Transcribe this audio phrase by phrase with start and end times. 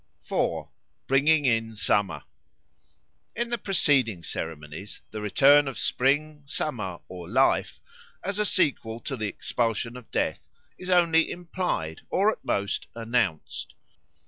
[0.21, 0.67] 4.
[1.05, 2.23] Bringing in Summer
[3.35, 7.79] IN THE PRECEDING ceremonies the return of Spring, Summer, or Life,
[8.23, 10.39] as a sequel to the expulsion of Death,
[10.75, 13.75] is only implied or at most announced.